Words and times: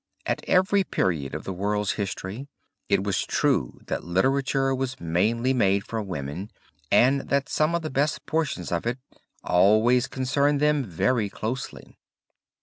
At 0.25 0.43
every 0.49 0.83
period 0.83 1.35
of 1.35 1.43
the 1.43 1.53
world's 1.53 1.91
history 1.91 2.47
it 2.89 3.03
was 3.03 3.23
true 3.23 3.81
that 3.85 4.03
literature 4.03 4.73
was 4.73 4.99
mainly 4.99 5.53
made 5.53 5.85
for 5.85 6.01
women 6.01 6.49
and 6.91 7.29
that 7.29 7.47
some 7.49 7.75
of 7.75 7.83
the 7.83 7.91
best 7.91 8.25
portions 8.25 8.71
of 8.71 8.87
it 8.87 8.97
always 9.43 10.07
concerned 10.07 10.59
them 10.59 10.83
very 10.83 11.29
closely. 11.29 11.99